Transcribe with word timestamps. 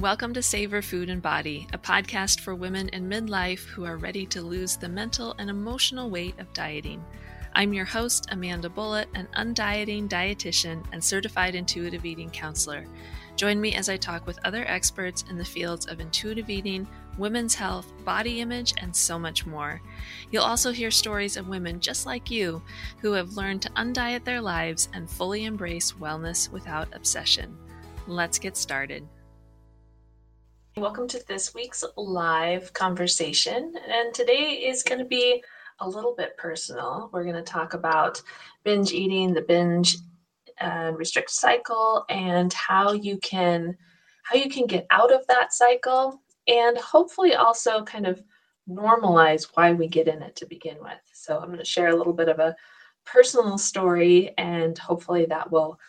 Welcome 0.00 0.32
to 0.34 0.42
Savor 0.44 0.80
Food 0.80 1.10
and 1.10 1.20
Body, 1.20 1.66
a 1.72 1.78
podcast 1.78 2.38
for 2.38 2.54
women 2.54 2.88
in 2.90 3.10
midlife 3.10 3.64
who 3.64 3.84
are 3.84 3.96
ready 3.96 4.26
to 4.26 4.42
lose 4.42 4.76
the 4.76 4.88
mental 4.88 5.34
and 5.40 5.50
emotional 5.50 6.08
weight 6.08 6.38
of 6.38 6.52
dieting. 6.52 7.04
I'm 7.54 7.72
your 7.72 7.84
host, 7.84 8.28
Amanda 8.30 8.68
Bullat, 8.68 9.06
an 9.16 9.26
undieting 9.36 10.08
dietitian 10.08 10.84
and 10.92 11.02
certified 11.02 11.56
intuitive 11.56 12.04
eating 12.04 12.30
counselor. 12.30 12.86
Join 13.34 13.60
me 13.60 13.74
as 13.74 13.88
I 13.88 13.96
talk 13.96 14.24
with 14.24 14.38
other 14.44 14.64
experts 14.68 15.24
in 15.30 15.36
the 15.36 15.44
fields 15.44 15.86
of 15.86 15.98
intuitive 15.98 16.48
eating, 16.48 16.86
women's 17.18 17.56
health, 17.56 17.92
body 18.04 18.40
image, 18.40 18.74
and 18.78 18.94
so 18.94 19.18
much 19.18 19.46
more. 19.46 19.82
You'll 20.30 20.44
also 20.44 20.70
hear 20.70 20.92
stories 20.92 21.36
of 21.36 21.48
women 21.48 21.80
just 21.80 22.06
like 22.06 22.30
you 22.30 22.62
who 23.00 23.14
have 23.14 23.36
learned 23.36 23.62
to 23.62 23.70
undiet 23.70 24.24
their 24.24 24.40
lives 24.40 24.88
and 24.92 25.10
fully 25.10 25.44
embrace 25.44 25.90
wellness 25.90 26.52
without 26.52 26.86
obsession. 26.94 27.58
Let's 28.06 28.38
get 28.38 28.56
started. 28.56 29.04
Welcome 30.78 31.08
to 31.08 31.26
this 31.26 31.54
week's 31.54 31.82
live 31.96 32.72
conversation. 32.72 33.74
And 33.88 34.14
today 34.14 34.62
is 34.64 34.84
going 34.84 35.00
to 35.00 35.04
be 35.04 35.42
a 35.80 35.88
little 35.88 36.14
bit 36.16 36.36
personal. 36.36 37.10
We're 37.12 37.24
going 37.24 37.34
to 37.34 37.42
talk 37.42 37.74
about 37.74 38.22
binge 38.62 38.92
eating, 38.92 39.34
the 39.34 39.42
binge 39.42 39.96
and 40.58 40.96
restrict 40.96 41.30
cycle, 41.30 42.04
and 42.08 42.52
how 42.52 42.92
you 42.92 43.18
can 43.18 43.76
how 44.22 44.36
you 44.36 44.48
can 44.48 44.66
get 44.66 44.86
out 44.90 45.12
of 45.12 45.26
that 45.26 45.52
cycle 45.52 46.22
and 46.46 46.78
hopefully 46.78 47.34
also 47.34 47.82
kind 47.82 48.06
of 48.06 48.22
normalize 48.70 49.48
why 49.54 49.72
we 49.72 49.88
get 49.88 50.06
in 50.06 50.22
it 50.22 50.36
to 50.36 50.46
begin 50.46 50.76
with. 50.80 51.00
So 51.12 51.40
I'm 51.40 51.48
going 51.48 51.58
to 51.58 51.64
share 51.64 51.88
a 51.88 51.96
little 51.96 52.12
bit 52.12 52.28
of 52.28 52.38
a 52.38 52.54
personal 53.04 53.58
story 53.58 54.32
and 54.38 54.78
hopefully 54.78 55.26
that 55.26 55.50
will 55.50 55.80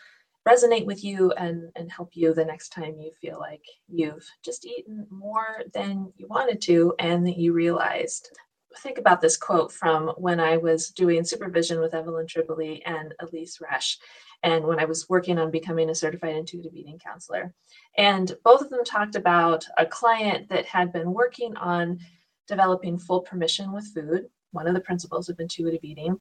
resonate 0.48 0.86
with 0.86 1.04
you 1.04 1.32
and, 1.34 1.70
and 1.76 1.92
help 1.92 2.10
you 2.14 2.34
the 2.34 2.46
next 2.46 2.70
time 2.70 3.00
you 3.00 3.12
feel 3.22 3.40
like 3.40 3.64
you've 3.88 4.28
just 4.44 4.66
eaten 4.66 5.06
more 5.10 5.64
than 5.74 6.12
you 6.18 6.28
wanted 6.28 6.62
to 6.62 6.94
and 7.00 7.26
that 7.28 7.38
you 7.38 7.54
realized. 7.54 8.32
Think 8.80 8.98
about 8.98 9.20
this 9.20 9.36
quote 9.36 9.72
from 9.72 10.10
when 10.18 10.40
I 10.40 10.58
was 10.58 10.92
doing 10.92 11.24
supervision 11.24 11.80
with 11.80 11.94
Evelyn 11.94 12.28
Tribole 12.28 12.82
and 12.86 13.14
Elyse 13.22 13.60
Resch, 13.62 13.98
and 14.44 14.64
when 14.64 14.80
I 14.80 14.86
was 14.86 15.10
working 15.10 15.40
on 15.40 15.52
becoming 15.52 15.90
a 15.90 15.96
certified 15.96 16.36
intuitive 16.36 16.76
eating 16.76 17.00
counselor. 17.00 17.54
And 17.98 18.36
both 18.44 18.62
of 18.62 18.70
them 18.70 18.86
talked 18.86 19.16
about 19.16 19.66
a 19.78 19.86
client 19.86 20.50
that 20.50 20.66
had 20.66 20.94
been 20.94 21.14
working 21.14 21.56
on 21.58 22.00
developing 22.48 22.98
full 23.00 23.22
permission 23.22 23.72
with 23.72 23.92
food, 23.94 24.28
one 24.52 24.68
of 24.68 24.76
the 24.76 24.82
principles 24.82 25.30
of 25.30 25.40
intuitive 25.40 25.84
eating, 25.84 26.20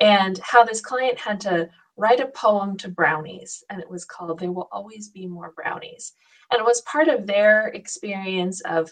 and 0.00 0.38
how 0.42 0.64
this 0.64 0.80
client 0.80 1.18
had 1.18 1.40
to 1.40 1.68
write 2.00 2.18
a 2.18 2.26
poem 2.28 2.78
to 2.78 2.88
brownies, 2.88 3.62
and 3.68 3.78
it 3.78 3.90
was 3.90 4.06
called 4.06 4.38
There 4.38 4.50
Will 4.50 4.70
Always 4.72 5.10
Be 5.10 5.26
More 5.26 5.52
Brownies. 5.54 6.14
And 6.50 6.58
it 6.58 6.64
was 6.64 6.80
part 6.80 7.08
of 7.08 7.26
their 7.26 7.68
experience 7.68 8.62
of 8.62 8.90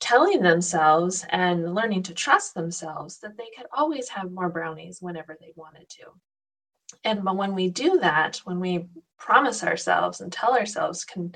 telling 0.00 0.42
themselves 0.42 1.24
and 1.30 1.74
learning 1.74 2.02
to 2.02 2.14
trust 2.14 2.52
themselves 2.52 3.18
that 3.20 3.38
they 3.38 3.48
could 3.56 3.66
always 3.72 4.10
have 4.10 4.32
more 4.32 4.50
brownies 4.50 4.98
whenever 5.00 5.34
they 5.40 5.54
wanted 5.56 5.88
to. 5.88 6.02
And 7.04 7.24
but 7.24 7.36
when 7.36 7.54
we 7.54 7.70
do 7.70 7.98
that, 8.00 8.36
when 8.44 8.60
we 8.60 8.86
promise 9.18 9.64
ourselves 9.64 10.20
and 10.20 10.30
tell 10.30 10.54
ourselves 10.54 11.06
can 11.06 11.34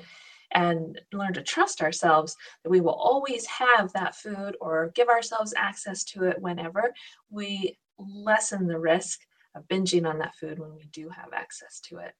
and 0.51 1.01
learn 1.11 1.33
to 1.33 1.41
trust 1.41 1.81
ourselves 1.81 2.35
that 2.63 2.69
we 2.69 2.79
will 2.79 2.93
always 2.93 3.47
have 3.47 3.91
that 3.93 4.13
food 4.13 4.55
or 4.61 4.91
give 4.93 5.09
ourselves 5.09 5.53
access 5.57 6.03
to 6.03 6.25
it 6.25 6.39
whenever, 6.39 6.93
we 7.31 7.75
lessen 7.97 8.67
the 8.67 8.77
risk 8.77 9.21
of 9.55 9.67
binging 9.67 10.07
on 10.07 10.19
that 10.19 10.35
food 10.35 10.59
when 10.59 10.75
we 10.75 10.85
do 10.91 11.09
have 11.09 11.33
access 11.33 11.79
to 11.81 11.97
it. 11.97 12.13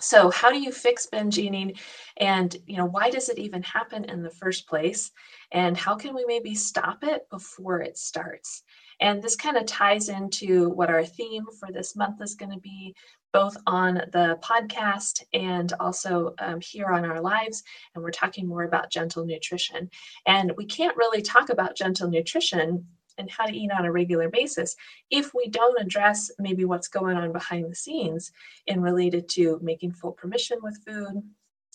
So, 0.00 0.30
how 0.30 0.50
do 0.50 0.58
you 0.58 0.72
fix 0.72 1.06
binge 1.06 1.38
eating? 1.38 1.74
And, 2.16 2.56
you 2.66 2.76
know, 2.76 2.86
why 2.86 3.10
does 3.10 3.28
it 3.28 3.38
even 3.38 3.62
happen 3.62 4.04
in 4.04 4.22
the 4.22 4.30
first 4.30 4.66
place? 4.66 5.10
And 5.52 5.76
how 5.76 5.94
can 5.94 6.14
we 6.14 6.24
maybe 6.26 6.54
stop 6.54 7.04
it 7.04 7.28
before 7.30 7.82
it 7.82 7.98
starts? 7.98 8.62
And 9.00 9.22
this 9.22 9.36
kind 9.36 9.56
of 9.56 9.66
ties 9.66 10.08
into 10.08 10.70
what 10.70 10.90
our 10.90 11.04
theme 11.04 11.44
for 11.60 11.70
this 11.70 11.94
month 11.94 12.20
is 12.22 12.34
going 12.34 12.52
to 12.52 12.58
be, 12.58 12.94
both 13.32 13.56
on 13.66 13.94
the 14.12 14.38
podcast 14.42 15.22
and 15.32 15.72
also 15.80 16.34
um, 16.38 16.60
here 16.60 16.88
on 16.88 17.04
our 17.04 17.20
lives. 17.20 17.62
And 17.94 18.02
we're 18.02 18.10
talking 18.10 18.46
more 18.46 18.62
about 18.62 18.90
gentle 18.90 19.24
nutrition. 19.24 19.90
And 20.26 20.52
we 20.56 20.66
can't 20.66 20.96
really 20.96 21.22
talk 21.22 21.48
about 21.48 21.76
gentle 21.76 22.08
nutrition 22.08 22.86
and 23.18 23.30
how 23.30 23.46
to 23.46 23.56
eat 23.56 23.70
on 23.70 23.84
a 23.84 23.92
regular 23.92 24.28
basis 24.28 24.76
if 25.10 25.32
we 25.34 25.48
don't 25.48 25.80
address 25.80 26.30
maybe 26.38 26.64
what's 26.64 26.88
going 26.88 27.16
on 27.16 27.32
behind 27.32 27.70
the 27.70 27.74
scenes 27.74 28.32
in 28.66 28.80
related 28.80 29.28
to 29.28 29.58
making 29.62 29.92
full 29.92 30.12
permission 30.12 30.58
with 30.62 30.82
food 30.86 31.22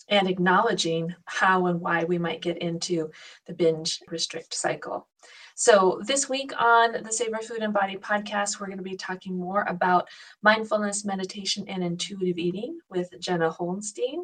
and 0.08 0.28
acknowledging 0.28 1.14
how 1.26 1.66
and 1.66 1.80
why 1.80 2.04
we 2.04 2.18
might 2.18 2.40
get 2.40 2.58
into 2.58 3.10
the 3.46 3.52
binge 3.52 4.00
restrict 4.08 4.54
cycle. 4.54 5.06
So, 5.54 6.00
this 6.04 6.28
week 6.28 6.52
on 6.56 7.02
the 7.02 7.12
Savor 7.12 7.38
Food 7.38 7.62
and 7.62 7.74
Body 7.74 7.96
podcast, 7.96 8.60
we're 8.60 8.66
going 8.66 8.78
to 8.78 8.84
be 8.84 8.96
talking 8.96 9.36
more 9.36 9.64
about 9.68 10.08
mindfulness, 10.40 11.04
meditation, 11.04 11.64
and 11.66 11.82
intuitive 11.82 12.38
eating 12.38 12.78
with 12.88 13.10
Jenna 13.18 13.50
Hollenstein. 13.50 14.22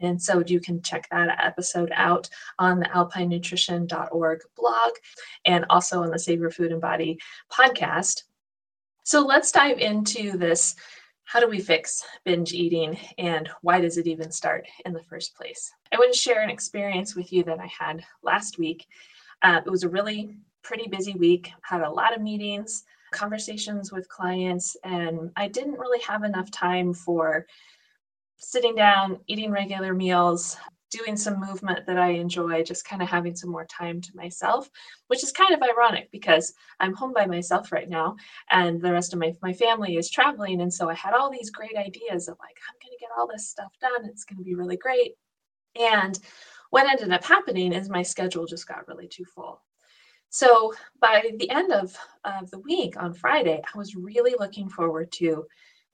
And 0.00 0.20
so 0.20 0.42
you 0.46 0.60
can 0.60 0.82
check 0.82 1.08
that 1.10 1.38
episode 1.42 1.90
out 1.94 2.28
on 2.58 2.80
the 2.80 2.86
alpinenutrition.org 2.86 4.40
blog 4.56 4.92
and 5.44 5.64
also 5.70 6.02
on 6.02 6.10
the 6.10 6.18
Savor 6.18 6.50
Food 6.50 6.72
and 6.72 6.80
Body 6.80 7.18
podcast. 7.52 8.22
So 9.04 9.24
let's 9.24 9.52
dive 9.52 9.78
into 9.78 10.36
this. 10.36 10.74
How 11.24 11.40
do 11.40 11.48
we 11.48 11.60
fix 11.60 12.04
binge 12.24 12.52
eating 12.52 12.98
and 13.18 13.48
why 13.62 13.80
does 13.80 13.98
it 13.98 14.06
even 14.06 14.30
start 14.30 14.66
in 14.84 14.92
the 14.92 15.02
first 15.02 15.34
place? 15.36 15.72
I 15.92 15.96
want 15.96 16.12
to 16.12 16.18
share 16.18 16.42
an 16.42 16.50
experience 16.50 17.16
with 17.16 17.32
you 17.32 17.42
that 17.44 17.58
I 17.58 17.66
had 17.66 18.04
last 18.22 18.58
week. 18.58 18.86
Uh, 19.42 19.60
it 19.64 19.70
was 19.70 19.82
a 19.82 19.88
really 19.88 20.36
pretty 20.62 20.88
busy 20.88 21.14
week, 21.14 21.50
had 21.62 21.82
a 21.82 21.90
lot 21.90 22.14
of 22.14 22.22
meetings, 22.22 22.84
conversations 23.12 23.92
with 23.92 24.08
clients, 24.08 24.76
and 24.84 25.30
I 25.36 25.48
didn't 25.48 25.78
really 25.78 26.00
have 26.02 26.24
enough 26.24 26.50
time 26.50 26.92
for 26.92 27.46
sitting 28.38 28.74
down, 28.74 29.18
eating 29.26 29.50
regular 29.50 29.94
meals, 29.94 30.56
doing 30.90 31.16
some 31.16 31.40
movement 31.40 31.86
that 31.86 31.98
I 31.98 32.10
enjoy, 32.10 32.62
just 32.62 32.84
kind 32.84 33.02
of 33.02 33.08
having 33.08 33.34
some 33.34 33.50
more 33.50 33.66
time 33.66 34.00
to 34.00 34.10
myself, 34.14 34.70
which 35.08 35.22
is 35.22 35.32
kind 35.32 35.52
of 35.52 35.62
ironic 35.62 36.10
because 36.12 36.54
I'm 36.80 36.94
home 36.94 37.12
by 37.12 37.26
myself 37.26 37.72
right 37.72 37.88
now 37.88 38.16
and 38.50 38.80
the 38.80 38.92
rest 38.92 39.12
of 39.12 39.18
my, 39.18 39.34
my 39.42 39.52
family 39.52 39.96
is 39.96 40.10
traveling. 40.10 40.60
And 40.60 40.72
so 40.72 40.88
I 40.88 40.94
had 40.94 41.12
all 41.12 41.30
these 41.30 41.50
great 41.50 41.76
ideas 41.76 42.28
of 42.28 42.36
like, 42.38 42.56
I'm 42.68 42.76
going 42.80 42.96
to 42.96 43.00
get 43.00 43.10
all 43.16 43.26
this 43.26 43.48
stuff 43.48 43.72
done. 43.80 44.04
It's 44.04 44.24
going 44.24 44.38
to 44.38 44.44
be 44.44 44.54
really 44.54 44.76
great. 44.76 45.14
And 45.74 46.18
what 46.70 46.88
ended 46.88 47.12
up 47.12 47.24
happening 47.24 47.72
is 47.72 47.88
my 47.88 48.02
schedule 48.02 48.46
just 48.46 48.68
got 48.68 48.86
really 48.88 49.08
too 49.08 49.24
full. 49.24 49.62
So 50.30 50.74
by 51.00 51.30
the 51.38 51.50
end 51.50 51.72
of, 51.72 51.96
of 52.24 52.50
the 52.50 52.58
week 52.58 53.00
on 53.00 53.14
Friday, 53.14 53.60
I 53.62 53.78
was 53.78 53.96
really 53.96 54.34
looking 54.38 54.68
forward 54.68 55.10
to 55.12 55.46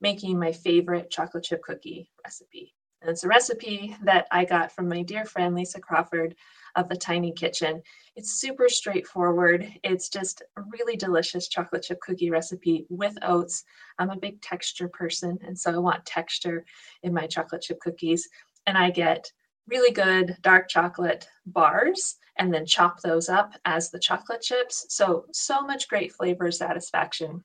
making 0.03 0.37
my 0.37 0.51
favorite 0.51 1.09
chocolate 1.09 1.45
chip 1.45 1.63
cookie 1.63 2.11
recipe. 2.25 2.75
And 3.01 3.09
it's 3.09 3.23
a 3.23 3.27
recipe 3.27 3.95
that 4.03 4.27
I 4.31 4.43
got 4.45 4.71
from 4.71 4.87
my 4.87 5.01
dear 5.01 5.25
friend 5.25 5.55
Lisa 5.55 5.79
Crawford 5.79 6.35
of 6.75 6.89
the 6.89 6.95
Tiny 6.95 7.31
Kitchen. 7.31 7.81
It's 8.15 8.39
super 8.39 8.67
straightforward. 8.67 9.65
It's 9.83 10.09
just 10.09 10.43
a 10.57 10.61
really 10.71 10.97
delicious 10.97 11.47
chocolate 11.47 11.83
chip 11.83 12.01
cookie 12.01 12.29
recipe 12.29 12.85
with 12.89 13.17
oats. 13.21 13.63
I'm 13.97 14.09
a 14.09 14.17
big 14.17 14.41
texture 14.41 14.89
person, 14.89 15.39
and 15.45 15.57
so 15.57 15.71
I 15.71 15.77
want 15.77 16.05
texture 16.05 16.65
in 17.03 17.13
my 17.13 17.25
chocolate 17.25 17.61
chip 17.61 17.79
cookies. 17.79 18.27
And 18.67 18.77
I 18.77 18.89
get 18.89 19.31
really 19.67 19.91
good 19.91 20.35
dark 20.41 20.67
chocolate 20.67 21.27
bars 21.45 22.17
and 22.37 22.53
then 22.53 22.65
chop 22.65 23.01
those 23.01 23.29
up 23.29 23.53
as 23.63 23.89
the 23.89 23.99
chocolate 23.99 24.41
chips. 24.41 24.85
So, 24.89 25.25
so 25.31 25.61
much 25.61 25.87
great 25.87 26.11
flavor 26.11 26.51
satisfaction 26.51 27.43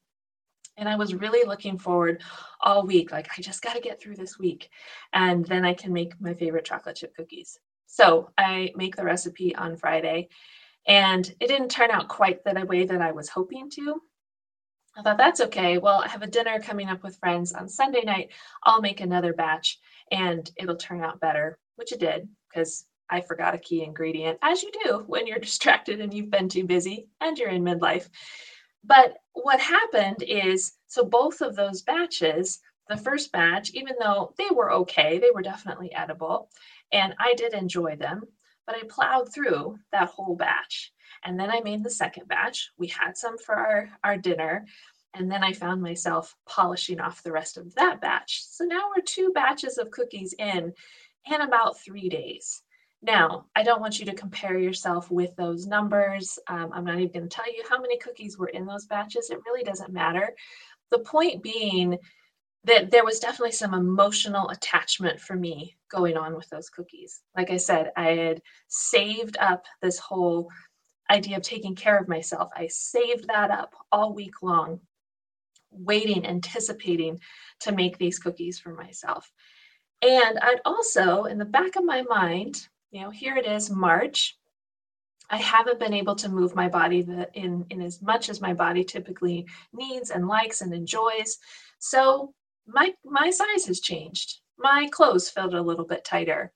and 0.79 0.89
I 0.89 0.97
was 0.97 1.15
really 1.15 1.47
looking 1.47 1.77
forward 1.77 2.23
all 2.61 2.87
week. 2.87 3.13
Like, 3.13 3.29
I 3.37 3.43
just 3.43 3.63
got 3.63 3.75
to 3.75 3.81
get 3.81 4.01
through 4.01 4.17
this 4.17 4.39
week. 4.39 4.71
And 5.13 5.45
then 5.45 5.65
I 5.65 5.75
can 5.75 5.93
make 5.93 6.19
my 6.21 6.33
favorite 6.33 6.65
chocolate 6.65 6.97
chip 6.97 7.15
cookies. 7.15 7.59
So 7.87 8.31
I 8.39 8.73
make 8.77 8.97
the 8.97 9.05
recipe 9.05 9.55
on 9.57 9.77
Friday. 9.77 10.29
And 10.87 11.27
it 11.41 11.49
didn't 11.49 11.71
turn 11.71 11.91
out 11.91 12.09
quite 12.09 12.45
the 12.45 12.65
way 12.67 12.87
that 12.87 13.03
I 13.03 13.13
was 13.13 13.29
hoping 13.29 13.69
to. 13.71 14.01
I 14.97 15.03
thought 15.03 15.19
that's 15.19 15.41
okay. 15.43 15.79
Well, 15.79 16.03
I 16.03 16.09
have 16.09 16.23
a 16.23 16.27
dinner 16.27 16.59
coming 16.61 16.89
up 16.89 17.03
with 17.03 17.19
friends 17.19 17.53
on 17.53 17.69
Sunday 17.69 18.03
night. 18.03 18.31
I'll 18.65 18.81
make 18.81 19.01
another 19.01 19.33
batch 19.33 19.79
and 20.11 20.51
it'll 20.57 20.77
turn 20.77 21.03
out 21.03 21.21
better, 21.21 21.59
which 21.77 21.93
it 21.93 22.01
did 22.01 22.29
because 22.49 22.85
I 23.11 23.21
forgot 23.21 23.55
a 23.55 23.59
key 23.59 23.83
ingredient, 23.83 24.39
as 24.43 24.63
you 24.63 24.71
do 24.85 25.05
when 25.07 25.27
you're 25.27 25.39
distracted 25.49 26.01
and 26.01 26.13
you've 26.13 26.31
been 26.31 26.49
too 26.49 26.65
busy 26.65 27.09
and 27.21 27.39
you're 27.39 27.51
in 27.51 27.63
midlife. 27.63 28.09
But 28.85 29.19
what 29.33 29.61
happened 29.61 30.23
is 30.23 30.73
so 30.87 31.05
both 31.05 31.41
of 31.41 31.57
those 31.57 31.83
batches, 31.83 32.61
the 32.89 32.97
first 32.97 33.33
batch, 33.33 33.71
even 33.75 33.97
though 34.01 34.35
they 34.39 34.49
were 34.51 34.73
okay, 34.73 35.19
they 35.19 35.31
were 35.35 35.43
definitely 35.43 35.93
edible, 35.93 36.51
and 36.93 37.15
I 37.19 37.35
did 37.35 37.53
enjoy 37.53 37.97
them, 37.97 38.23
but 38.67 38.77
I 38.77 38.83
plowed 38.89 39.33
through 39.33 39.79
that 39.93 40.09
whole 40.09 40.37
batch. 40.37 40.93
And 41.25 41.39
then 41.39 41.51
I 41.51 41.61
made 41.61 41.83
the 41.83 41.91
second 41.91 42.29
batch. 42.29 42.71
We 42.79 42.87
had 42.89 43.17
some 43.17 43.39
for 43.39 43.55
our, 43.55 43.91
our 44.05 44.17
dinner. 44.17 44.67
And 45.15 45.31
then 45.31 45.43
I 45.43 45.53
found 45.53 45.83
myself 45.83 46.37
polishing 46.47 47.01
off 47.01 47.23
the 47.23 47.33
rest 47.33 47.57
of 47.57 47.75
that 47.75 48.01
batch. 48.01 48.45
So 48.45 48.65
now 48.65 48.91
we're 48.95 49.03
two 49.03 49.33
batches 49.35 49.79
of 49.79 49.91
cookies 49.91 50.35
in 50.39 50.73
in 51.31 51.41
about 51.41 51.81
three 51.81 52.09
days. 52.09 52.63
Now, 53.01 53.47
I 53.55 53.63
don't 53.63 53.81
want 53.81 53.99
you 53.99 54.07
to 54.07 54.15
compare 54.15 54.59
yourself 54.59 55.11
with 55.11 55.35
those 55.37 55.67
numbers. 55.67 56.39
Um, 56.49 56.71
I'm 56.73 56.85
not 56.85 56.99
even 56.99 57.13
going 57.13 57.29
to 57.29 57.35
tell 57.35 57.47
you 57.47 57.63
how 57.69 57.81
many 57.81 57.97
cookies 57.99 58.37
were 58.37 58.49
in 58.49 58.67
those 58.67 58.87
batches. 58.87 59.31
It 59.31 59.39
really 59.47 59.63
doesn't 59.63 59.93
matter. 59.93 60.35
The 60.91 60.99
point 61.01 61.43
being 61.43 61.99
that 62.65 62.91
there 62.91 63.05
was 63.05 63.21
definitely 63.21 63.53
some 63.53 63.73
emotional 63.73 64.49
attachment 64.51 65.21
for 65.21 65.37
me 65.37 65.77
going 65.91 66.17
on 66.17 66.35
with 66.35 66.49
those 66.51 66.69
cookies. 66.69 67.23
Like 67.37 67.51
I 67.51 67.57
said, 67.57 67.93
I 67.97 68.11
had 68.11 68.43
saved 68.67 69.37
up 69.39 69.65
this 69.81 69.99
whole 69.99 70.51
idea 71.09 71.37
of 71.37 71.43
taking 71.43 71.77
care 71.77 71.99
of 71.99 72.09
myself. 72.09 72.51
I 72.55 72.67
saved 72.67 73.29
that 73.29 73.51
up 73.51 73.75
all 73.93 74.13
week 74.13 74.43
long, 74.43 74.81
waiting, 75.71 76.27
anticipating 76.27 77.21
to 77.61 77.73
make 77.73 77.97
these 77.97 78.19
cookies 78.19 78.59
for 78.59 78.75
myself. 78.75 79.31
And 80.03 80.39
I'd 80.41 80.61
also, 80.65 81.25
in 81.25 81.39
the 81.39 81.45
back 81.45 81.77
of 81.77 81.85
my 81.85 82.03
mind, 82.03 82.69
you 82.91 83.01
know, 83.01 83.11
here 83.11 83.37
it 83.37 83.47
is, 83.47 83.71
March. 83.71 84.37
I 85.31 85.37
haven't 85.37 85.79
been 85.79 85.93
able 85.93 86.15
to 86.17 86.29
move 86.29 86.55
my 86.55 86.69
body 86.69 87.07
in, 87.35 87.67
in 87.69 87.83
as 87.83 88.01
much 88.01 88.31
as 88.31 88.41
my 88.41 88.55
body 88.55 88.83
typically 88.83 89.47
needs 89.75 90.11
and 90.11 90.27
likes 90.27 90.63
and 90.63 90.73
enjoys. 90.73 91.39
So 91.79 92.33
my, 92.67 92.95
my 93.05 93.31
size 93.31 93.67
has 93.67 93.81
changed. 93.81 94.41
My 94.59 94.89
clothes 94.91 95.29
felt 95.29 95.55
a 95.55 95.61
little 95.61 95.85
bit 95.85 96.05
tighter. 96.05 96.53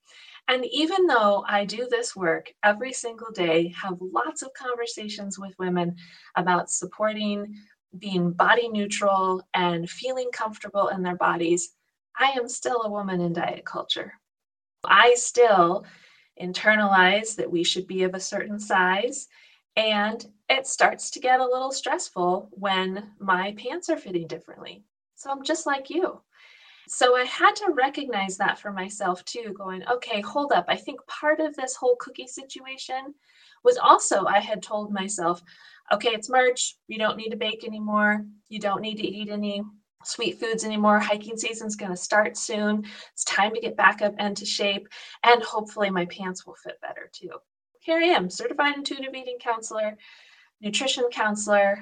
And 0.49 0.65
even 0.73 1.07
though 1.07 1.45
I 1.47 1.65
do 1.65 1.87
this 1.89 2.17
work 2.17 2.53
every 2.65 2.93
single 2.93 3.31
day, 3.31 3.69
have 3.81 3.99
lots 4.01 4.43
of 4.43 4.53
conversations 4.55 5.39
with 5.39 5.55
women 5.59 5.95
about 6.37 6.71
supporting 6.71 7.55
being 7.99 8.33
body 8.33 8.69
neutral 8.69 9.43
and 9.55 9.89
feeling 9.89 10.31
comfortable 10.33 10.89
in 10.89 11.03
their 11.03 11.17
bodies, 11.17 11.75
I 12.19 12.31
am 12.31 12.49
still 12.49 12.83
a 12.83 12.91
woman 12.91 13.21
in 13.21 13.35
diet 13.35 13.65
culture. 13.65 14.15
I 14.85 15.15
still 15.15 15.85
internalize 16.41 17.37
that 17.37 17.51
we 17.51 17.65
should 17.65 17.87
be 17.87 18.03
of 18.03 18.15
a 18.15 18.21
certain 18.21 18.59
size. 18.59 19.29
And 19.77 20.25
it 20.49 20.67
starts 20.67 21.11
to 21.13 21.21
get 21.21 21.41
a 21.41 21.47
little 21.47 21.73
stressful 21.73 22.49
when 22.53 23.11
my 23.19 23.55
pants 23.57 23.89
are 23.89 23.97
fitting 23.97 24.27
differently. 24.27 24.85
So 25.17 25.31
I'm 25.31 25.43
just 25.43 25.67
like 25.67 25.89
you. 25.89 26.21
So 26.89 27.17
I 27.17 27.25
had 27.25 27.55
to 27.57 27.73
recognize 27.73 28.37
that 28.37 28.59
for 28.59 28.73
myself 28.73 29.25
too, 29.25 29.55
going, 29.57 29.87
okay, 29.89 30.21
hold 30.21 30.53
up. 30.53 30.67
I 30.69 30.77
think 30.77 31.05
part 31.07 31.41
of 31.41 31.55
this 31.57 31.77
whole 31.77 31.97
cookie 31.97 32.27
situation 32.27 33.15
was 33.65 33.79
also 33.79 34.27
I 34.27 34.41
had 34.41 34.63
told 34.63 34.93
myself, 34.93 35.43
okay, 35.93 36.11
it's 36.11 36.29
March. 36.29 36.77
You 36.89 36.99
don't 36.99 37.17
need 37.17 37.31
to 37.31 37.37
bake 37.37 37.65
anymore. 37.65 38.27
You 38.49 38.59
don't 38.59 38.83
need 38.83 38.97
to 38.97 39.07
eat 39.07 39.31
any 39.31 39.63
sweet 40.07 40.39
foods 40.39 40.65
anymore. 40.65 40.99
Hiking 40.99 41.37
season's 41.37 41.77
going 41.77 41.91
to 41.91 41.97
start 41.97 42.37
soon. 42.37 42.85
It's 43.13 43.25
time 43.25 43.55
to 43.55 43.61
get 43.61 43.77
back 43.77 44.03
up 44.03 44.15
into 44.19 44.45
shape, 44.45 44.89
and 45.25 45.43
hopefully 45.43 45.91
my 45.91 46.07
pants 46.07 46.47
will 46.47 46.57
fit 46.57 46.81
better 46.81 47.11
too. 47.13 47.31
Here 47.81 47.99
I 47.99 48.05
am, 48.05 48.31
certified 48.31 48.77
intuitive 48.77 49.15
eating 49.15 49.39
counselor, 49.41 49.97
nutrition 50.61 51.05
counselor, 51.11 51.81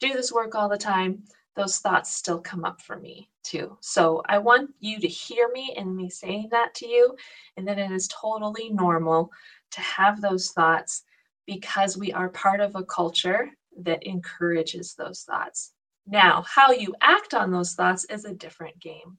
do 0.00 0.12
this 0.12 0.32
work 0.32 0.54
all 0.54 0.68
the 0.68 0.76
time. 0.76 1.22
Those 1.54 1.78
thoughts 1.78 2.12
still 2.12 2.40
come 2.40 2.64
up 2.64 2.82
for 2.82 2.98
me 2.98 3.30
too. 3.42 3.78
So 3.80 4.22
I 4.28 4.38
want 4.38 4.70
you 4.80 5.00
to 5.00 5.06
hear 5.06 5.48
me 5.52 5.74
and 5.76 5.96
me 5.96 6.10
saying 6.10 6.48
that 6.50 6.74
to 6.74 6.86
you, 6.86 7.16
and 7.56 7.66
that 7.68 7.78
it 7.78 7.90
is 7.90 8.08
totally 8.08 8.70
normal 8.70 9.30
to 9.70 9.80
have 9.80 10.20
those 10.20 10.50
thoughts 10.50 11.04
because 11.46 11.96
we 11.96 12.12
are 12.12 12.28
part 12.30 12.60
of 12.60 12.74
a 12.74 12.82
culture 12.82 13.50
that 13.78 14.04
encourages 14.04 14.94
those 14.94 15.22
thoughts. 15.22 15.72
Now, 16.06 16.42
how 16.42 16.70
you 16.72 16.94
act 17.00 17.34
on 17.34 17.50
those 17.50 17.74
thoughts 17.74 18.04
is 18.04 18.24
a 18.24 18.34
different 18.34 18.78
game. 18.80 19.18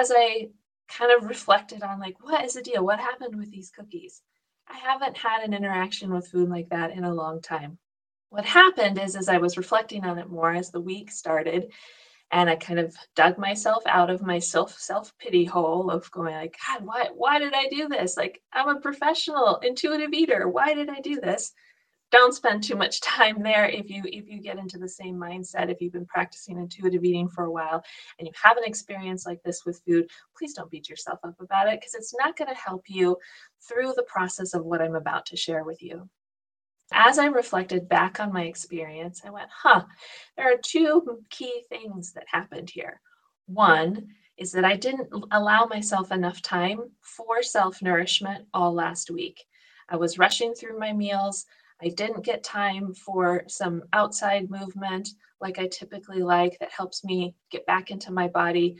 As 0.00 0.10
I 0.14 0.48
kind 0.88 1.12
of 1.12 1.28
reflected 1.28 1.82
on, 1.82 2.00
like, 2.00 2.16
what 2.22 2.44
is 2.44 2.54
the 2.54 2.62
deal? 2.62 2.84
What 2.84 2.98
happened 3.00 3.36
with 3.36 3.50
these 3.50 3.70
cookies? 3.70 4.22
I 4.68 4.78
haven't 4.78 5.16
had 5.16 5.42
an 5.44 5.54
interaction 5.54 6.12
with 6.12 6.28
food 6.28 6.48
like 6.48 6.70
that 6.70 6.90
in 6.92 7.04
a 7.04 7.14
long 7.14 7.40
time. 7.40 7.78
What 8.30 8.44
happened 8.44 8.98
is, 8.98 9.14
as 9.14 9.28
I 9.28 9.38
was 9.38 9.56
reflecting 9.56 10.04
on 10.04 10.18
it 10.18 10.28
more 10.28 10.52
as 10.52 10.70
the 10.70 10.80
week 10.80 11.10
started, 11.10 11.72
and 12.32 12.50
I 12.50 12.56
kind 12.56 12.80
of 12.80 12.96
dug 13.14 13.38
myself 13.38 13.84
out 13.86 14.10
of 14.10 14.22
my 14.22 14.38
self 14.40 14.76
self 14.78 15.16
pity 15.18 15.44
hole 15.44 15.90
of 15.90 16.10
going 16.10 16.34
like, 16.34 16.56
God, 16.66 16.84
why 16.84 17.10
why 17.14 17.38
did 17.38 17.54
I 17.54 17.68
do 17.68 17.88
this? 17.88 18.16
Like, 18.16 18.42
I'm 18.52 18.68
a 18.68 18.80
professional 18.80 19.58
intuitive 19.58 20.12
eater. 20.12 20.48
Why 20.48 20.74
did 20.74 20.88
I 20.90 21.00
do 21.00 21.20
this? 21.20 21.52
Don't 22.10 22.34
spend 22.34 22.62
too 22.62 22.76
much 22.76 23.00
time 23.16 23.42
there. 23.42 23.66
If 23.66 23.90
you 23.90 24.02
if 24.04 24.28
you 24.28 24.40
get 24.40 24.58
into 24.58 24.78
the 24.78 24.88
same 24.88 25.16
mindset 25.16 25.70
if 25.70 25.80
you've 25.80 25.92
been 25.92 26.06
practicing 26.06 26.58
intuitive 26.58 27.04
eating 27.04 27.28
for 27.28 27.44
a 27.44 27.50
while 27.50 27.82
and 28.18 28.26
you 28.26 28.32
have 28.42 28.56
an 28.56 28.64
experience 28.64 29.26
like 29.26 29.42
this 29.42 29.64
with 29.64 29.80
food 29.86 30.08
please 30.36 30.54
don't 30.54 30.70
beat 30.70 30.88
yourself 30.88 31.18
up 31.24 31.34
about 31.40 31.68
it 31.68 31.80
because 31.80 31.94
it's 31.94 32.14
not 32.18 32.36
going 32.36 32.48
to 32.48 32.60
help 32.60 32.84
you 32.88 33.16
through 33.68 33.92
the 33.96 34.04
process 34.04 34.54
of 34.54 34.64
what 34.64 34.80
i'm 34.82 34.94
about 34.94 35.26
to 35.26 35.36
share 35.36 35.64
with 35.64 35.82
you. 35.82 36.08
As 36.92 37.18
i 37.18 37.26
reflected 37.26 37.88
back 37.88 38.20
on 38.20 38.32
my 38.32 38.44
experience 38.44 39.22
i 39.24 39.30
went 39.30 39.48
huh 39.50 39.84
there 40.36 40.52
are 40.52 40.58
two 40.62 41.20
key 41.30 41.62
things 41.68 42.12
that 42.12 42.24
happened 42.30 42.70
here. 42.70 43.00
One 43.46 44.08
is 44.36 44.52
that 44.52 44.64
i 44.64 44.76
didn't 44.76 45.08
allow 45.32 45.66
myself 45.66 46.12
enough 46.12 46.42
time 46.42 46.80
for 47.00 47.42
self 47.42 47.82
nourishment 47.82 48.46
all 48.54 48.72
last 48.72 49.10
week. 49.10 49.44
I 49.88 49.96
was 49.96 50.18
rushing 50.18 50.54
through 50.54 50.78
my 50.78 50.92
meals 50.92 51.46
I 51.82 51.88
didn't 51.88 52.24
get 52.24 52.42
time 52.42 52.94
for 52.94 53.44
some 53.48 53.82
outside 53.92 54.50
movement 54.50 55.10
like 55.40 55.58
I 55.58 55.66
typically 55.68 56.22
like 56.22 56.58
that 56.58 56.70
helps 56.70 57.04
me 57.04 57.34
get 57.50 57.66
back 57.66 57.90
into 57.90 58.12
my 58.12 58.28
body, 58.28 58.76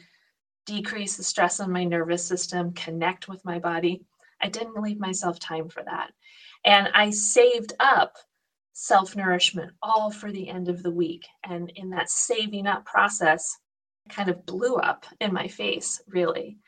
decrease 0.65 1.17
the 1.17 1.23
stress 1.23 1.61
on 1.61 1.71
my 1.71 1.85
nervous 1.85 2.25
system, 2.25 2.73
connect 2.73 3.29
with 3.29 3.45
my 3.45 3.59
body. 3.59 4.03
I 4.41 4.49
didn't 4.49 4.81
leave 4.81 4.99
myself 4.99 5.39
time 5.39 5.69
for 5.69 5.83
that. 5.85 6.13
And 6.65 6.89
I 6.95 7.11
saved 7.11 7.75
up 7.81 8.17
self 8.73 9.17
nourishment 9.17 9.73
all 9.83 10.11
for 10.11 10.33
the 10.33 10.49
end 10.49 10.69
of 10.69 10.83
the 10.83 10.91
week. 10.91 11.27
And 11.45 11.71
in 11.77 11.91
that 11.91 12.11
saving 12.11 12.67
up 12.67 12.85
process, 12.85 13.59
kind 14.09 14.29
of 14.29 14.47
blew 14.47 14.77
up 14.77 15.07
in 15.21 15.33
my 15.33 15.49
face, 15.49 16.03
really. 16.09 16.59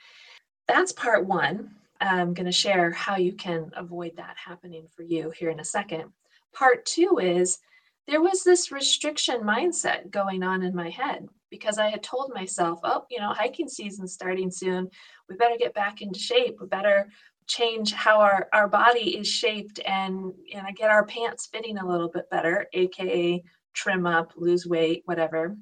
That's 0.67 0.93
part 0.93 1.27
one. 1.27 1.71
I'm 2.01 2.35
going 2.35 2.47
to 2.47 2.53
share 2.53 2.91
how 2.93 3.17
you 3.17 3.33
can 3.33 3.71
avoid 3.77 4.17
that 4.17 4.37
happening 4.43 4.87
for 4.95 5.03
you 5.03 5.31
here 5.31 5.51
in 5.51 5.61
a 5.61 5.65
second. 5.65 6.13
Part 6.55 6.87
two 6.87 7.19
is 7.21 7.59
there 8.07 8.23
was 8.23 8.43
this 8.43 8.73
restriction 8.73 9.41
mindset 9.43 10.11
going 10.11 10.43
on 10.43 10.63
in 10.63 10.75
my 10.75 10.91
head 10.91 11.29
because 11.51 11.79
I 11.79 11.89
had 11.89 12.03
told 12.03 12.33
myself, 12.35 12.81
oh, 12.85 13.05
you 13.11 13.19
know, 13.19 13.33
hiking 13.33 13.69
season's 13.69 14.13
starting 14.13 14.51
soon. 14.51 14.89
We 15.29 15.37
better 15.37 15.57
get 15.59 15.75
back 15.75 16.01
into 16.01 16.19
shape. 16.19 16.59
We 16.61 16.67
better 16.67 17.09
change 17.47 17.93
how 17.93 18.21
our, 18.21 18.49
our 18.53 18.69
body 18.69 19.17
is 19.17 19.27
shaped 19.27 19.81
and, 19.85 20.33
and 20.55 20.77
get 20.77 20.91
our 20.91 21.05
pants 21.05 21.47
fitting 21.47 21.79
a 21.79 21.87
little 21.87 22.09
bit 22.09 22.31
better, 22.31 22.67
aka 22.73 23.43
trim 23.75 24.07
up, 24.07 24.33
lose 24.37 24.67
weight, 24.67 25.03
whatever 25.07 25.57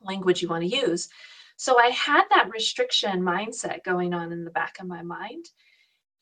language 0.00 0.42
you 0.42 0.48
want 0.48 0.62
to 0.62 0.76
use. 0.76 1.08
So 1.56 1.78
I 1.78 1.88
had 1.88 2.24
that 2.30 2.50
restriction 2.50 3.22
mindset 3.22 3.82
going 3.82 4.12
on 4.12 4.32
in 4.32 4.44
the 4.44 4.50
back 4.50 4.76
of 4.78 4.86
my 4.86 5.02
mind. 5.02 5.46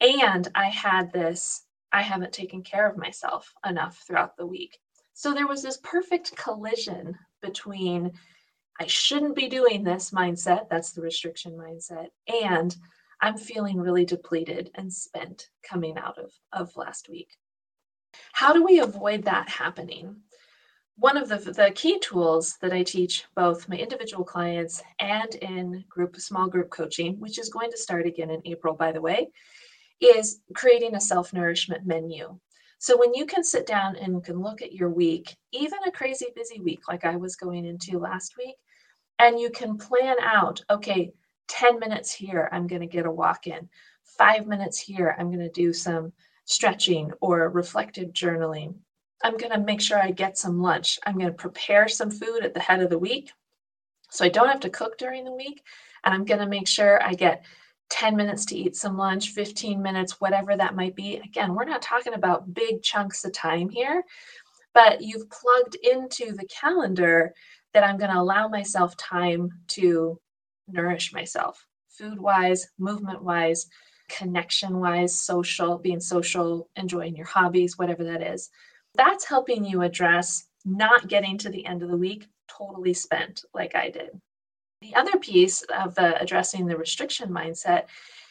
And 0.04 0.49
I 0.54 0.68
had 0.68 1.12
this 1.12 1.62
I 1.90 2.02
haven't 2.02 2.32
taken 2.32 2.62
care 2.62 2.88
of 2.88 2.99
myself 2.99 3.54
enough 3.64 4.02
throughout 4.04 4.37
the 4.37 4.46
week. 4.46 4.76
So 5.14 5.32
there 5.32 5.46
was 5.46 5.62
this 5.62 5.78
perfect 5.78 6.37
collision 6.37 7.16
between 7.40 8.11
I 8.80 8.87
shouldn't 8.87 9.37
be 9.37 9.49
doing 9.49 9.84
this 9.84 10.11
mindset, 10.11 10.68
that's 10.68 10.90
the 10.90 11.02
restriction 11.02 11.52
mindset, 11.52 12.08
and 12.42 12.76
I'm 13.20 13.38
feeling 13.38 13.78
really 13.78 14.04
depleted 14.04 14.73
and 14.75 14.92
spent 14.92 15.49
coming 15.62 15.96
out 15.96 16.18
of, 16.18 16.32
of 16.52 16.76
last 16.76 17.08
week. 17.08 17.28
How 18.32 18.52
do 18.52 18.64
we 18.64 18.80
avoid 18.80 19.23
that 19.23 19.49
happening? 19.49 20.16
One 20.96 21.16
of 21.16 21.28
the, 21.28 21.38
the 21.38 21.70
key 21.75 22.00
tools 22.00 22.56
that 22.61 22.73
I 22.73 22.82
teach 22.82 23.25
both 23.37 23.68
my 23.68 23.76
individual 23.76 24.25
clients 24.25 24.82
and 24.99 25.32
in 25.37 25.84
group 25.88 26.16
small 26.16 26.49
group 26.49 26.70
coaching, 26.70 27.20
which 27.20 27.38
is 27.38 27.49
going 27.49 27.70
to 27.70 27.78
start 27.78 28.06
again 28.06 28.30
in 28.30 28.42
April, 28.44 28.75
by 28.75 28.90
the 28.90 29.00
way, 29.00 29.30
is 30.00 30.40
creating 30.54 30.94
a 30.94 31.00
self 31.00 31.32
nourishment 31.32 31.86
menu. 31.86 32.38
So 32.78 32.98
when 32.98 33.14
you 33.14 33.24
can 33.24 33.42
sit 33.44 33.66
down 33.66 33.96
and 33.96 34.22
can 34.22 34.42
look 34.42 34.60
at 34.60 34.74
your 34.74 34.90
week, 34.90 35.36
even 35.52 35.78
a 35.86 35.90
crazy 35.90 36.26
busy 36.34 36.60
week 36.60 36.80
like 36.88 37.04
I 37.04 37.16
was 37.16 37.36
going 37.36 37.64
into 37.64 37.98
last 37.98 38.36
week, 38.36 38.56
and 39.18 39.40
you 39.40 39.50
can 39.50 39.78
plan 39.78 40.16
out, 40.20 40.62
okay, 40.68 41.12
10 41.48 41.78
minutes 41.78 42.12
here, 42.12 42.48
I'm 42.52 42.66
going 42.66 42.80
to 42.80 42.86
get 42.86 43.06
a 43.06 43.10
walk 43.10 43.46
in. 43.46 43.68
Five 44.18 44.46
minutes 44.46 44.78
here, 44.78 45.14
I'm 45.18 45.28
going 45.28 45.38
to 45.38 45.50
do 45.50 45.72
some 45.72 46.12
stretching 46.44 47.12
or 47.20 47.48
reflective 47.48 48.10
journaling. 48.10 48.74
I'm 49.22 49.36
going 49.36 49.52
to 49.52 49.60
make 49.60 49.80
sure 49.80 49.98
I 49.98 50.10
get 50.10 50.36
some 50.36 50.60
lunch. 50.60 50.98
I'm 51.06 51.14
going 51.14 51.30
to 51.30 51.32
prepare 51.32 51.88
some 51.88 52.10
food 52.10 52.44
at 52.44 52.52
the 52.52 52.60
head 52.60 52.82
of 52.82 52.90
the 52.90 52.98
week 52.98 53.32
so 54.10 54.24
I 54.24 54.28
don't 54.28 54.48
have 54.48 54.60
to 54.60 54.70
cook 54.70 54.98
during 54.98 55.24
the 55.24 55.32
week. 55.32 55.62
And 56.04 56.14
I'm 56.14 56.24
going 56.24 56.40
to 56.40 56.46
make 56.46 56.68
sure 56.68 57.02
I 57.02 57.14
get 57.14 57.44
10 57.90 58.16
minutes 58.16 58.44
to 58.46 58.56
eat 58.56 58.76
some 58.76 58.96
lunch, 58.96 59.30
15 59.30 59.80
minutes, 59.80 60.20
whatever 60.20 60.56
that 60.56 60.74
might 60.74 60.96
be. 60.96 61.16
Again, 61.16 61.54
we're 61.54 61.64
not 61.64 61.82
talking 61.82 62.14
about 62.14 62.52
big 62.52 62.82
chunks 62.82 63.24
of 63.24 63.32
time 63.32 63.68
here, 63.68 64.02
but 64.72 65.00
you've 65.00 65.30
plugged 65.30 65.76
into 65.76 66.32
the 66.32 66.46
calendar 66.46 67.32
that 67.72 67.84
I'm 67.84 67.98
going 67.98 68.10
to 68.10 68.20
allow 68.20 68.48
myself 68.48 68.96
time 68.96 69.50
to 69.68 70.18
nourish 70.68 71.12
myself, 71.12 71.66
food 71.88 72.18
wise, 72.18 72.66
movement 72.78 73.22
wise, 73.22 73.66
connection 74.08 74.80
wise, 74.80 75.20
social, 75.20 75.78
being 75.78 76.00
social, 76.00 76.68
enjoying 76.76 77.16
your 77.16 77.26
hobbies, 77.26 77.78
whatever 77.78 78.04
that 78.04 78.22
is. 78.22 78.50
That's 78.94 79.24
helping 79.24 79.64
you 79.64 79.82
address 79.82 80.44
not 80.64 81.08
getting 81.08 81.38
to 81.38 81.50
the 81.50 81.66
end 81.66 81.82
of 81.82 81.90
the 81.90 81.96
week 81.96 82.26
totally 82.48 82.94
spent 82.94 83.44
like 83.52 83.74
I 83.74 83.90
did. 83.90 84.10
The 84.84 84.96
other 84.96 85.18
piece 85.18 85.62
of 85.62 85.94
the 85.94 86.20
addressing 86.20 86.66
the 86.66 86.76
restriction 86.76 87.30
mindset 87.30 87.84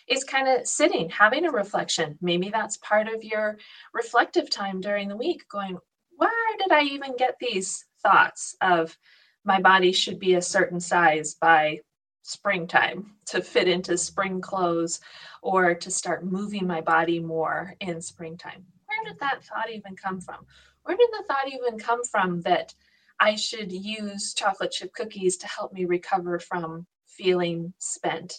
is 0.07 0.23
kind 0.23 0.47
of 0.47 0.67
sitting, 0.67 1.09
having 1.09 1.45
a 1.45 1.51
reflection. 1.51 2.15
Maybe 2.21 2.51
that's 2.51 2.77
part 2.77 3.07
of 3.07 3.23
your 3.23 3.57
reflective 3.91 4.51
time 4.51 4.79
during 4.79 5.07
the 5.09 5.17
week, 5.17 5.49
going, 5.49 5.79
where 6.17 6.57
did 6.59 6.71
I 6.71 6.83
even 6.83 7.17
get 7.17 7.37
these 7.39 7.85
thoughts 8.03 8.55
of 8.61 8.95
my 9.43 9.59
body 9.59 9.91
should 9.91 10.19
be 10.19 10.35
a 10.35 10.43
certain 10.43 10.79
size 10.79 11.33
by 11.33 11.79
springtime 12.21 13.15
to 13.25 13.41
fit 13.41 13.67
into 13.67 13.97
spring 13.97 14.39
clothes 14.39 14.99
or 15.41 15.73
to 15.73 15.89
start 15.89 16.23
moving 16.23 16.67
my 16.67 16.81
body 16.81 17.19
more 17.19 17.73
in 17.79 17.99
springtime? 17.99 18.63
Where 18.85 19.11
did 19.11 19.19
that 19.21 19.43
thought 19.43 19.71
even 19.71 19.95
come 19.95 20.21
from? 20.21 20.45
Where 20.83 20.95
did 20.95 21.09
the 21.13 21.23
thought 21.27 21.47
even 21.51 21.79
come 21.79 22.03
from 22.03 22.41
that 22.41 22.75
I 23.19 23.35
should 23.35 23.71
use 23.71 24.33
chocolate 24.33 24.71
chip 24.71 24.93
cookies 24.93 25.37
to 25.37 25.47
help 25.47 25.73
me 25.73 25.85
recover 25.85 26.39
from 26.39 26.85
feeling 27.05 27.73
spent? 27.79 28.33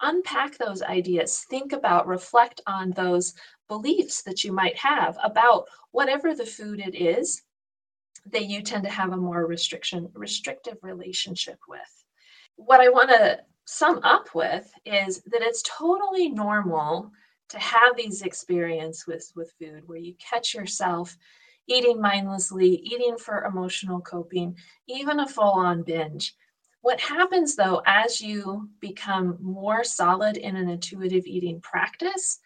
Unpack 0.00 0.58
those 0.58 0.82
ideas. 0.82 1.44
Think 1.48 1.72
about, 1.72 2.06
reflect 2.06 2.60
on 2.66 2.90
those 2.90 3.34
beliefs 3.68 4.22
that 4.22 4.44
you 4.44 4.52
might 4.52 4.76
have 4.76 5.16
about 5.22 5.66
whatever 5.92 6.34
the 6.34 6.44
food 6.46 6.80
it 6.80 6.94
is 6.94 7.42
that 8.32 8.46
you 8.46 8.62
tend 8.62 8.84
to 8.84 8.90
have 8.90 9.12
a 9.12 9.16
more 9.16 9.46
restriction 9.46 10.08
restrictive 10.14 10.76
relationship 10.82 11.58
with. 11.68 12.04
What 12.56 12.80
I 12.80 12.88
want 12.88 13.10
to 13.10 13.40
sum 13.64 14.00
up 14.02 14.34
with 14.34 14.70
is 14.84 15.22
that 15.26 15.42
it's 15.42 15.62
totally 15.62 16.28
normal 16.28 17.10
to 17.48 17.58
have 17.58 17.96
these 17.96 18.22
experiences 18.22 19.04
with, 19.06 19.32
with 19.36 19.52
food 19.58 19.82
where 19.86 19.98
you 19.98 20.14
catch 20.18 20.54
yourself 20.54 21.16
eating 21.68 22.00
mindlessly, 22.00 22.76
eating 22.76 23.16
for 23.18 23.44
emotional 23.44 24.00
coping, 24.00 24.56
even 24.88 25.20
a 25.20 25.28
full 25.28 25.52
on 25.52 25.82
binge. 25.82 26.34
What 26.82 27.00
happens 27.00 27.56
though, 27.56 27.82
as 27.86 28.20
you 28.20 28.68
become 28.80 29.38
more 29.40 29.82
solid 29.82 30.36
in 30.36 30.56
an 30.56 30.68
intuitive 30.68 31.26
eating 31.26 31.60
practice, 31.60 32.38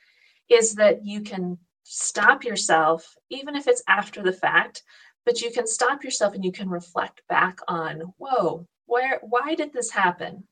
is 0.48 0.74
that 0.76 1.04
you 1.04 1.20
can 1.20 1.58
stop 1.84 2.44
yourself, 2.44 3.16
even 3.28 3.56
if 3.56 3.68
it's 3.68 3.82
after 3.88 4.22
the 4.22 4.32
fact, 4.32 4.82
but 5.26 5.40
you 5.40 5.50
can 5.50 5.66
stop 5.66 6.02
yourself 6.02 6.34
and 6.34 6.44
you 6.44 6.52
can 6.52 6.68
reflect 6.68 7.22
back 7.28 7.58
on, 7.68 8.00
whoa, 8.16 8.66
where, 8.86 9.20
why 9.22 9.54
did 9.54 9.72
this 9.72 9.90
happen? 9.90 10.44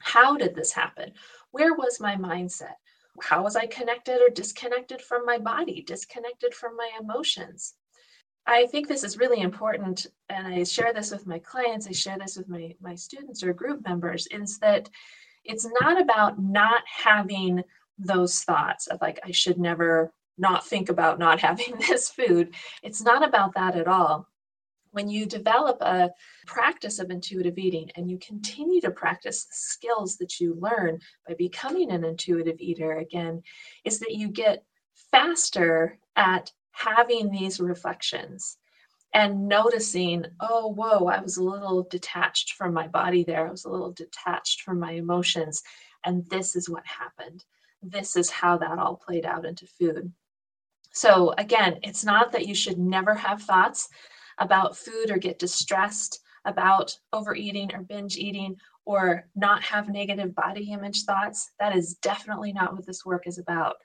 How 0.00 0.36
did 0.36 0.54
this 0.54 0.72
happen? 0.72 1.12
Where 1.52 1.74
was 1.74 2.00
my 2.00 2.16
mindset? 2.16 2.74
How 3.22 3.42
was 3.42 3.56
I 3.56 3.66
connected 3.66 4.20
or 4.20 4.30
disconnected 4.30 5.00
from 5.00 5.24
my 5.24 5.38
body, 5.38 5.82
disconnected 5.82 6.54
from 6.54 6.76
my 6.76 6.90
emotions? 7.00 7.74
I 8.50 8.66
think 8.66 8.88
this 8.88 9.04
is 9.04 9.16
really 9.16 9.42
important, 9.42 10.08
and 10.28 10.44
I 10.44 10.64
share 10.64 10.92
this 10.92 11.12
with 11.12 11.24
my 11.24 11.38
clients, 11.38 11.86
I 11.86 11.92
share 11.92 12.18
this 12.18 12.36
with 12.36 12.48
my, 12.48 12.74
my 12.80 12.96
students 12.96 13.44
or 13.44 13.52
group 13.52 13.86
members, 13.86 14.26
is 14.32 14.58
that 14.58 14.90
it's 15.44 15.68
not 15.80 16.00
about 16.00 16.42
not 16.42 16.82
having 16.84 17.62
those 17.96 18.40
thoughts 18.40 18.88
of 18.88 19.00
like, 19.00 19.20
I 19.24 19.30
should 19.30 19.56
never 19.56 20.12
not 20.36 20.66
think 20.66 20.88
about 20.88 21.20
not 21.20 21.38
having 21.48 21.76
this 21.78 22.10
food. 22.10 22.52
It's 22.82 23.00
not 23.00 23.26
about 23.26 23.54
that 23.54 23.76
at 23.76 23.86
all. 23.86 24.26
When 24.90 25.08
you 25.08 25.26
develop 25.26 25.80
a 25.80 26.10
practice 26.44 26.98
of 26.98 27.10
intuitive 27.10 27.56
eating 27.56 27.92
and 27.94 28.10
you 28.10 28.18
continue 28.18 28.80
to 28.80 28.90
practice 28.90 29.44
the 29.44 29.54
skills 29.54 30.16
that 30.16 30.40
you 30.40 30.56
learn 30.58 30.98
by 31.28 31.34
becoming 31.34 31.92
an 31.92 32.04
intuitive 32.04 32.56
eater 32.58 32.96
again, 32.96 33.44
is 33.84 34.00
that 34.00 34.10
you 34.10 34.26
get 34.26 34.64
faster 35.12 36.00
at 36.16 36.50
having 36.72 37.30
these 37.30 37.60
reflections 37.60 38.56
and 39.12 39.48
noticing, 39.48 40.24
oh, 40.40 40.68
whoa, 40.68 41.06
I 41.06 41.20
was 41.20 41.36
a 41.36 41.42
little 41.42 41.82
detached 41.84 42.52
from 42.52 42.72
my 42.72 42.86
body 42.86 43.24
there. 43.24 43.46
I 43.46 43.50
was 43.50 43.64
a 43.64 43.70
little 43.70 43.92
detached 43.92 44.62
from 44.62 44.78
my 44.78 44.92
emotions. 44.92 45.62
And 46.04 46.24
this 46.30 46.54
is 46.54 46.68
what 46.68 46.86
happened. 46.86 47.44
This 47.82 48.16
is 48.16 48.30
how 48.30 48.58
that 48.58 48.78
all 48.78 48.96
played 48.96 49.26
out 49.26 49.44
into 49.44 49.66
food. 49.66 50.12
So, 50.92 51.34
again, 51.38 51.78
it's 51.82 52.04
not 52.04 52.32
that 52.32 52.46
you 52.46 52.54
should 52.54 52.78
never 52.78 53.14
have 53.14 53.42
thoughts 53.42 53.88
about 54.38 54.76
food 54.76 55.10
or 55.10 55.18
get 55.18 55.38
distressed 55.38 56.20
about 56.44 56.96
overeating 57.12 57.74
or 57.74 57.82
binge 57.82 58.16
eating 58.16 58.56
or 58.86 59.28
not 59.36 59.62
have 59.62 59.88
negative 59.88 60.34
body 60.34 60.72
image 60.72 61.04
thoughts. 61.04 61.50
That 61.60 61.76
is 61.76 61.94
definitely 61.94 62.52
not 62.52 62.72
what 62.72 62.86
this 62.86 63.04
work 63.04 63.26
is 63.26 63.38
about. 63.38 63.76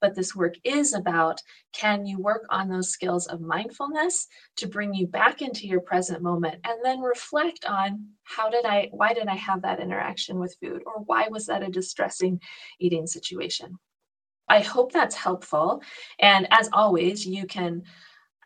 But 0.00 0.14
this 0.14 0.34
work 0.34 0.54
is 0.64 0.94
about 0.94 1.40
can 1.72 2.06
you 2.06 2.18
work 2.20 2.46
on 2.50 2.68
those 2.68 2.90
skills 2.90 3.26
of 3.26 3.40
mindfulness 3.40 4.26
to 4.56 4.68
bring 4.68 4.94
you 4.94 5.06
back 5.06 5.42
into 5.42 5.66
your 5.66 5.80
present 5.80 6.22
moment 6.22 6.56
and 6.64 6.78
then 6.84 7.00
reflect 7.00 7.64
on 7.66 8.06
how 8.22 8.48
did 8.48 8.64
I, 8.64 8.88
why 8.92 9.12
did 9.12 9.26
I 9.26 9.36
have 9.36 9.62
that 9.62 9.80
interaction 9.80 10.38
with 10.38 10.56
food 10.62 10.82
or 10.86 11.02
why 11.04 11.28
was 11.28 11.46
that 11.46 11.62
a 11.62 11.68
distressing 11.68 12.40
eating 12.78 13.06
situation? 13.06 13.78
I 14.48 14.60
hope 14.60 14.92
that's 14.92 15.14
helpful. 15.14 15.82
And 16.18 16.46
as 16.50 16.68
always, 16.72 17.26
you 17.26 17.46
can 17.46 17.82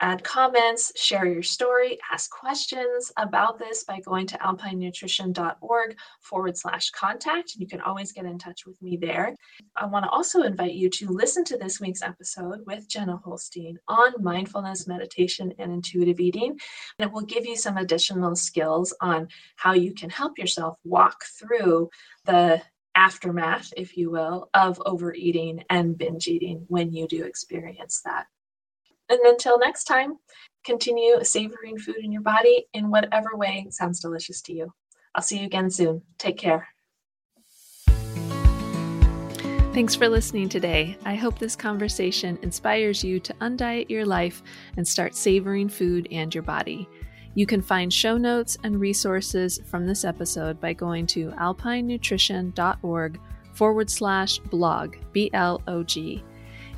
add 0.01 0.23
comments, 0.23 0.93
share 0.97 1.27
your 1.27 1.43
story, 1.43 1.99
ask 2.13 2.31
questions 2.31 3.11
about 3.17 3.59
this 3.59 3.85
by 3.85 4.01
going 4.01 4.27
to 4.27 4.39
alpinenutrition.org 4.39 5.97
forward 6.21 6.57
slash 6.57 6.91
contact. 6.91 7.55
You 7.57 7.67
can 7.67 7.81
always 7.81 8.13
get 8.13 8.25
in 8.25 8.39
touch 8.39 8.67
with 8.67 8.81
me 8.83 8.97
there. 8.97 9.35
I 9.77 9.87
want 9.87 10.05
to 10.05 10.11
also 10.11 10.43
invite 10.43 10.75
you 10.75 10.89
to 10.91 11.09
listen 11.09 11.45
to 11.45 11.59
this 11.59 11.81
week's 11.81 12.03
episode 12.03 12.65
with 12.67 12.89
Jenna 12.89 13.21
Hollenstein 13.25 13.79
on 13.89 14.13
mindfulness, 14.21 14.87
meditation, 14.87 15.53
and 15.59 15.73
intuitive 15.73 16.21
eating. 16.21 16.59
And 16.99 17.09
it 17.09 17.13
will 17.13 17.23
give 17.23 17.47
you 17.47 17.57
some 17.57 17.77
additional 17.77 18.37
skills 18.37 18.95
on 19.01 19.29
how 19.57 19.73
you 19.73 19.95
can 19.95 20.11
help 20.11 20.39
yourself 20.39 20.77
walk 20.85 21.25
through 21.25 21.91
the 22.25 22.63
aftermath, 22.95 23.73
if 23.77 23.97
you 23.97 24.11
will, 24.11 24.51
of 24.55 24.83
overeating 24.85 25.65
and 25.71 25.97
binge 25.97 26.27
eating 26.27 26.65
when 26.69 26.93
you 26.93 27.07
do 27.07 27.25
experience 27.25 28.03
that. 28.05 28.27
And 29.09 29.21
until 29.21 29.59
next 29.59 29.85
time, 29.85 30.19
continue 30.65 31.23
savoring 31.23 31.79
food 31.79 31.97
in 32.03 32.13
your 32.13 32.23
body 32.23 32.67
in 32.75 32.91
whatever 32.91 33.31
way 33.35 33.67
sounds 33.71 34.01
delicious 34.01 34.43
to 34.43 34.53
you. 34.53 34.73
I'll 35.15 35.23
see 35.23 35.39
you 35.39 35.47
again 35.47 35.71
soon. 35.71 36.03
Take 36.19 36.37
care. 36.39 36.69
Thanks 39.73 39.95
for 39.95 40.09
listening 40.09 40.49
today. 40.49 40.99
I 41.05 41.15
hope 41.15 41.39
this 41.39 41.55
conversation 41.55 42.39
inspires 42.43 43.05
you 43.05 43.21
to 43.21 43.33
undiet 43.35 43.89
your 43.89 44.05
life 44.05 44.43
and 44.77 44.87
start 44.87 45.15
savoring 45.15 45.69
food 45.69 46.09
and 46.11 46.35
your 46.35 46.43
body. 46.43 46.89
You 47.35 47.47
can 47.47 47.63
find 47.63 47.93
show 47.93 48.17
notes 48.19 48.59
and 48.65 48.81
resources 48.81 49.61
from 49.67 49.87
this 49.87 50.05
episode 50.05 50.61
by 50.61 50.73
going 50.73 51.07
to 51.09 51.31
alpinenutrition.org 51.31 53.21
forward 53.53 53.91
slash 53.91 54.39
blog, 54.39 54.97
B 55.13 55.31
L 55.33 55.63
O 55.69 55.85
G. 55.85 56.25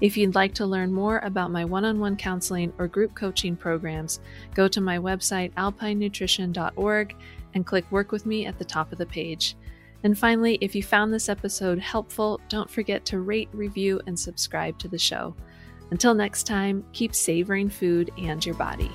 If 0.01 0.17
you'd 0.17 0.35
like 0.35 0.55
to 0.55 0.67
learn 0.67 0.93
more 0.93 1.19
about 1.19 1.51
my 1.51 1.65
one 1.65 1.85
on 1.85 2.01
one 2.01 2.17
counseling 2.17 2.73
or 2.79 2.89
group 2.89 3.15
coaching 3.15 3.55
programs, 3.55 4.21
go 4.55 4.67
to 4.69 4.81
my 4.81 4.99
website, 4.99 5.53
alpinenutrition.org, 5.55 7.17
and 7.55 7.67
click 7.67 7.91
Work 7.91 8.13
with 8.13 8.25
Me 8.25 8.47
at 8.47 8.59
the 8.59 8.65
top 8.65 8.93
of 8.93 8.99
the 8.99 9.07
page. 9.07 9.57
And 10.03 10.19
finally, 10.19 10.57
if 10.63 10.75
you 10.75 10.83
found 10.83 11.13
this 11.13 11.29
episode 11.29 11.79
helpful, 11.79 12.41
don't 12.49 12.71
forget 12.71 13.05
to 13.07 13.21
rate, 13.21 13.51
review, 13.53 14.01
and 14.07 14.19
subscribe 14.19 14.79
to 14.79 14.89
the 14.89 14.99
show. 14.99 15.35
Until 15.91 16.15
next 16.15 16.45
time, 16.45 16.85
keep 16.93 17.15
savoring 17.15 17.69
food 17.69 18.11
and 18.17 18.45
your 18.45 18.55
body. 18.55 18.91